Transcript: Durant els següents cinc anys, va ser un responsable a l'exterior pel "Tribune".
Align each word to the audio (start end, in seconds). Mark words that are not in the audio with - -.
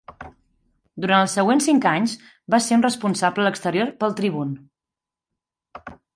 Durant 1.03 1.19
els 1.25 1.35
següents 1.39 1.67
cinc 1.69 1.85
anys, 1.91 2.15
va 2.55 2.61
ser 2.69 2.79
un 2.79 2.85
responsable 2.87 3.45
a 3.45 3.49
l'exterior 3.49 3.93
pel 4.01 4.19
"Tribune". 4.23 5.89